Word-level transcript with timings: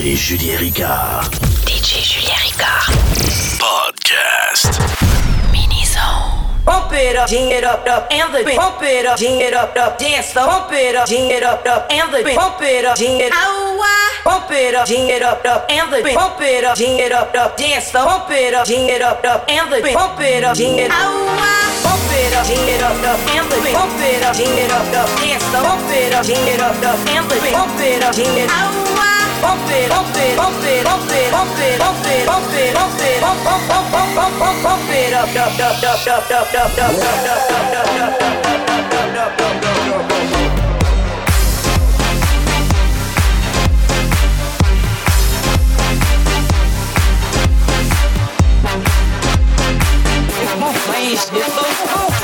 DJ 0.00 0.16
Julien 0.16 0.56
Ricard. 0.56 1.28
DJ 1.68 2.00
Julien 2.00 2.40
Ricard. 2.40 2.88
Podcast. 3.60 4.80
Minizone. 5.52 6.40
Pump 6.64 6.88
it 6.96 7.16
up, 7.20 7.28
ding 7.28 7.52
it 7.52 7.64
up, 7.64 7.84
up, 7.84 8.08
and 8.08 8.32
the 8.32 8.40
pump 8.56 8.80
it 8.80 9.04
up, 9.04 9.18
ding 9.18 9.44
it 9.44 9.52
up, 9.52 9.76
up, 9.76 9.98
dance 9.98 10.32
the 10.32 10.40
pump 10.40 10.72
it 10.72 10.96
up, 10.96 11.06
ding 11.06 11.28
it 11.28 11.42
up, 11.42 11.66
up, 11.66 11.84
and 11.92 12.08
the 12.16 12.24
pump 12.32 12.62
it 12.62 12.86
up, 12.86 12.96
ding 12.96 13.20
it 13.20 13.28
up, 13.28 14.24
pump 14.24 14.50
it 14.50 14.74
up, 14.74 14.88
ding 14.88 15.10
it 15.10 15.20
up, 15.20 15.44
up, 15.44 15.68
and 15.68 15.92
the 15.92 16.00
pump 16.16 16.40
it 16.40 16.64
up, 16.64 16.78
ding 16.78 16.98
it 16.98 17.12
up, 17.12 17.34
up, 17.36 17.58
dance 17.58 17.92
the 17.92 17.98
pump 17.98 18.30
it 18.30 18.54
up, 18.54 18.66
ding 18.66 18.88
it 18.88 19.02
up, 19.02 19.22
up, 19.22 19.44
and 19.52 19.68
the 19.68 19.84
pump 19.92 20.18
it 20.24 20.44
up, 20.44 20.56
ding 20.56 20.80
it 20.80 20.90
up, 20.90 21.12
pump 21.84 22.08
it 22.08 22.32
up, 22.32 22.46
ding 22.48 22.68
it 22.72 22.80
up, 22.80 22.96
up, 23.04 23.20
and 23.36 23.44
the 23.52 23.60
pump 23.68 24.00
it 24.00 24.24
up, 24.24 24.32
ding 24.32 24.48
it 24.48 24.72
up, 24.72 24.88
up, 24.96 25.12
dance 25.20 25.44
the 25.52 25.60
pump 25.60 25.92
it 25.92 26.14
up, 26.16 26.24
ding 26.24 26.48
it 26.48 26.58
up, 26.58 26.80
up, 26.88 26.96
and 27.04 27.28
the 27.28 27.36
pump 27.52 27.76
it 27.84 28.00
up, 28.00 28.16
ding 28.16 28.48
it 28.48 28.48
up. 28.48 29.09
It's 50.42 50.56
my 50.58 50.72
place, 50.86 51.30
it's 51.32 51.54
so 51.54 51.62
cool. 51.88 52.19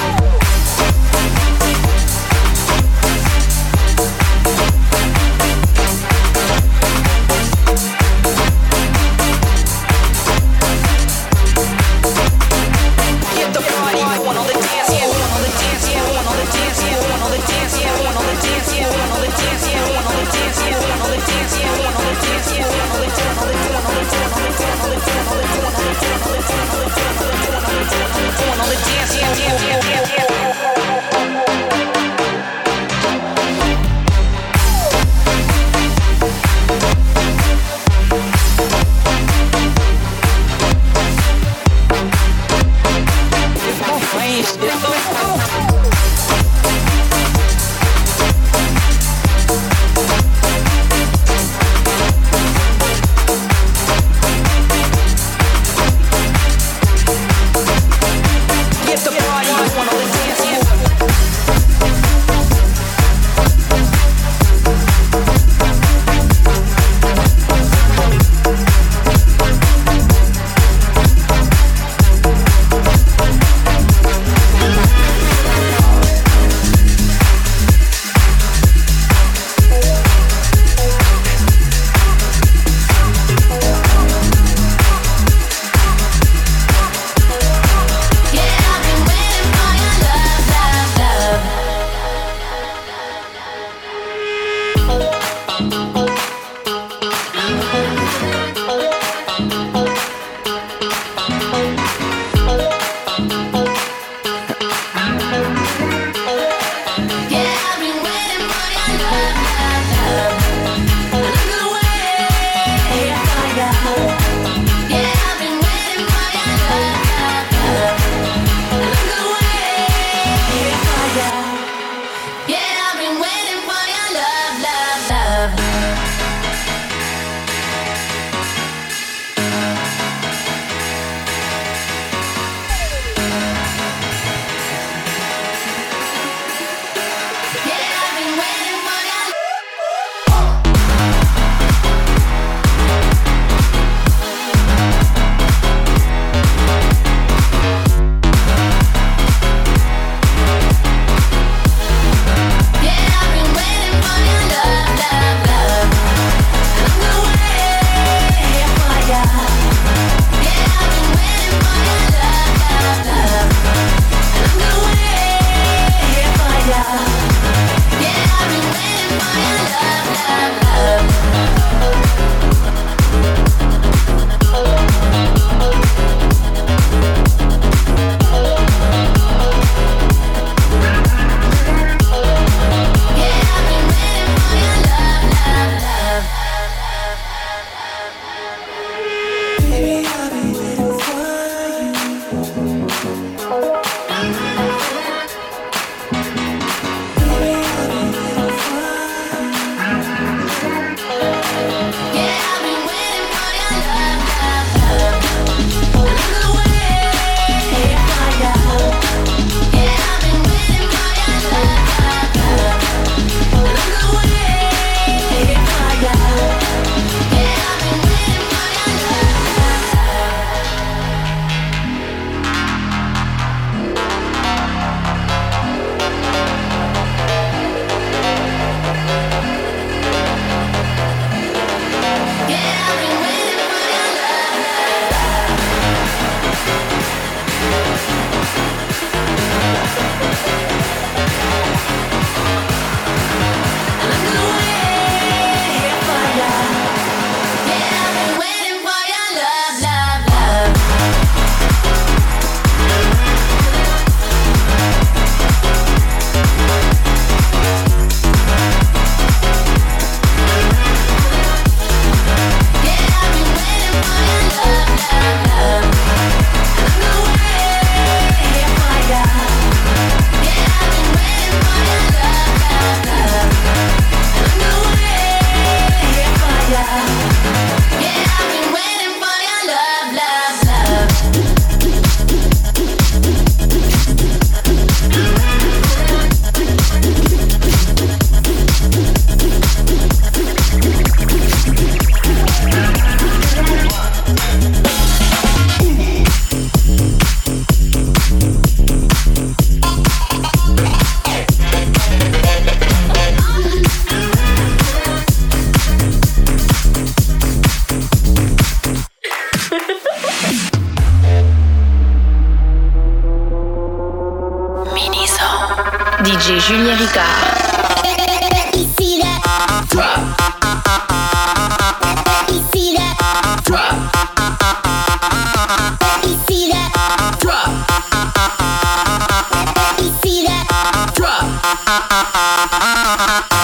Julien 316.68 316.96
Ricard. 316.96 317.56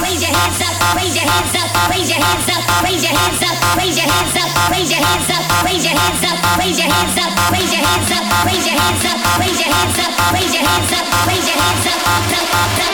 Raise 0.03 0.23
your 0.23 0.31
hands 0.31 0.63
up! 0.63 0.95
Raise 0.95 1.17
your 1.17 1.27
hands 1.27 1.55
up! 1.59 1.91
Raise 1.91 2.09
your 2.09 2.23
hands 2.23 2.47
up! 2.55 2.63
Raise 2.85 3.03
your 3.03 3.11
hands 3.19 3.43
up! 3.43 3.57
Raise 3.79 3.99
your 3.99 4.07
hands 4.07 4.37
up! 4.39 4.71
Raise 4.71 4.91
your 4.91 5.03
hands 5.03 5.31
up! 5.33 5.65
Raise 5.67 5.85
your 5.85 5.97
hands 5.99 6.23
up! 6.23 6.53
Raise 6.63 6.79
your 6.79 7.83
hands 7.83 8.11
up! 8.13 8.31
Raise 8.39 9.59
your 9.59 9.67
hands 9.67 9.99
up! 9.99 10.33
Raise 10.33 10.55
your 10.55 10.63
hands 10.63 10.93
up! 10.93 11.27
Raise 11.27 11.47
your 11.49 11.57
hands 11.57 11.83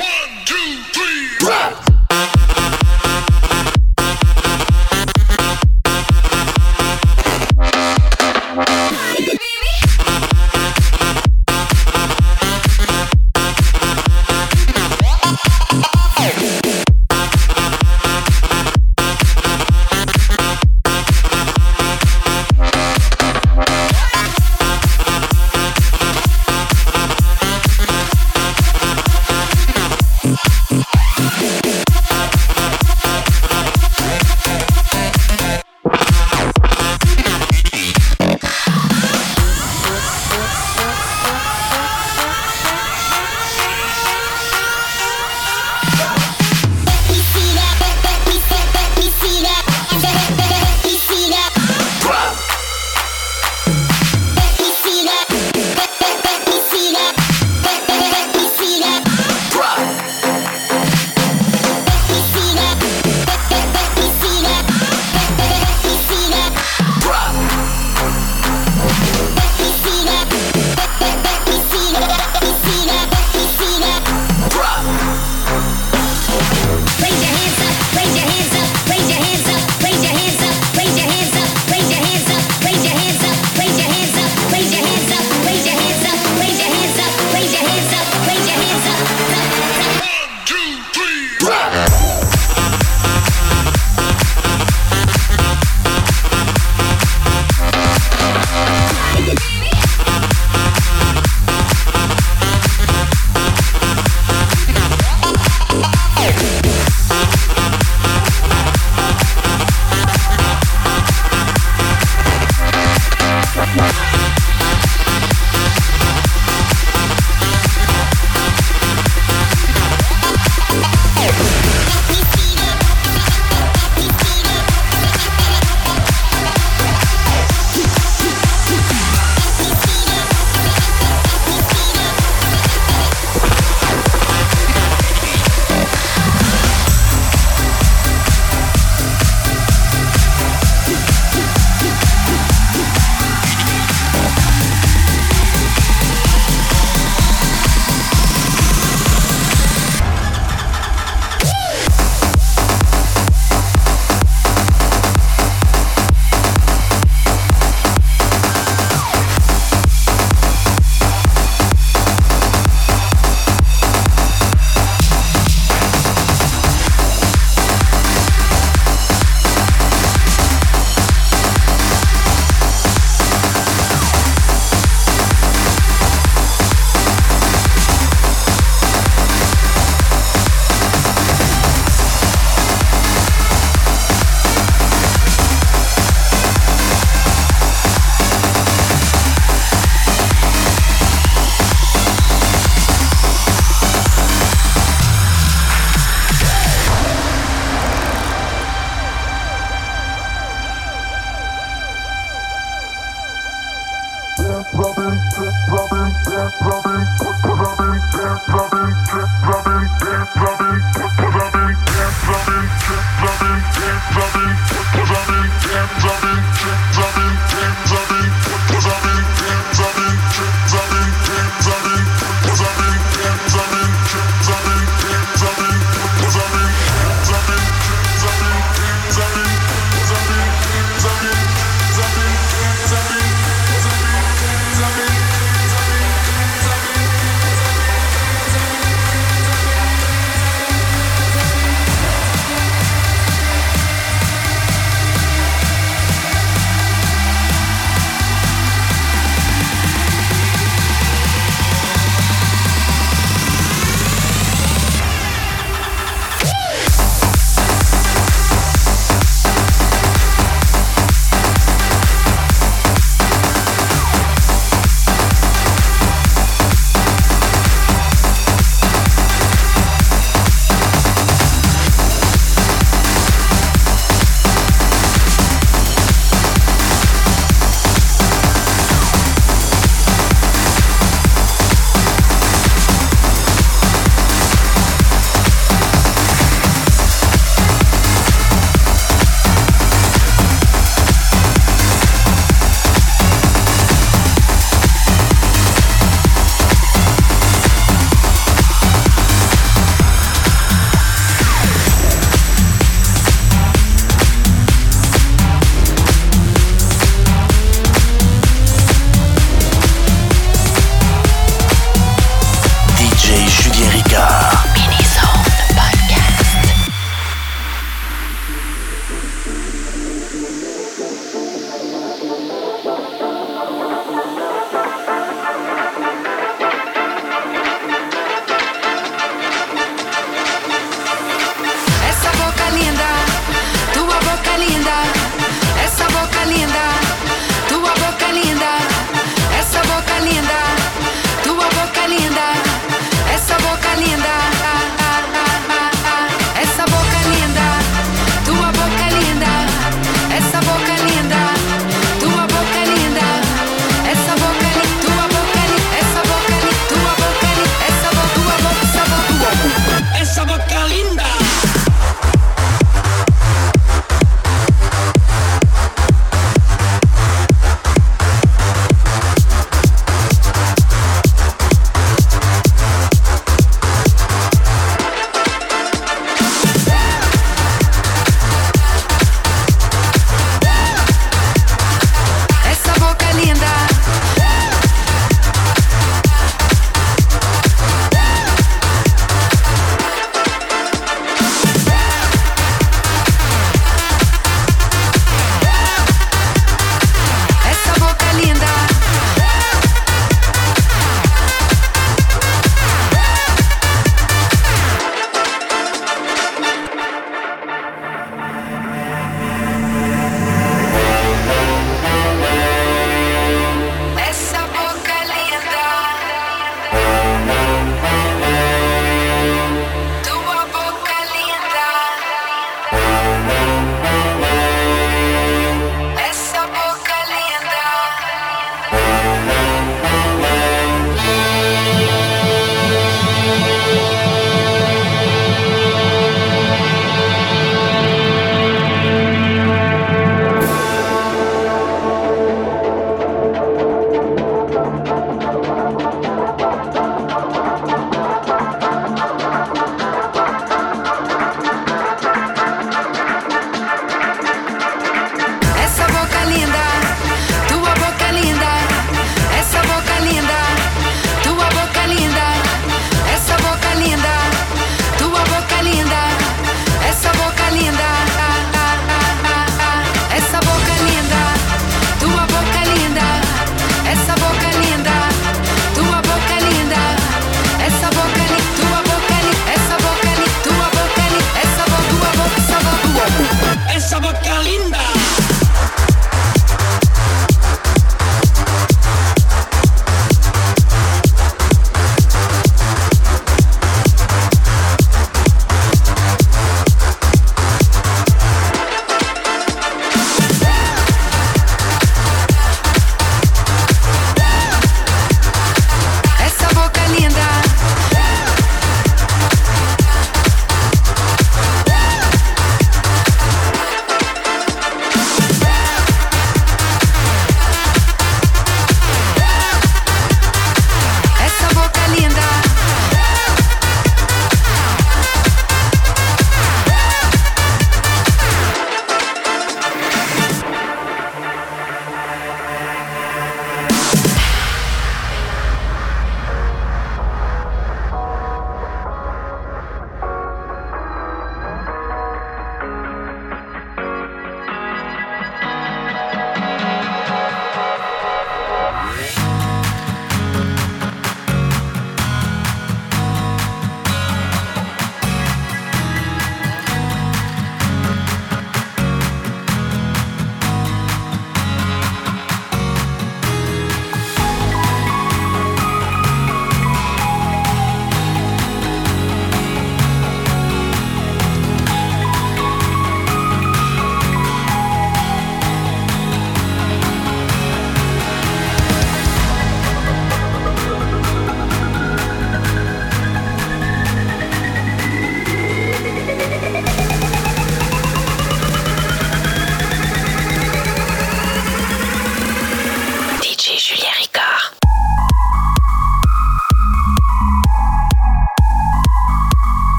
One, 0.00 0.44
two, 0.44 0.82
three, 0.92 1.48
rock! 1.48 1.81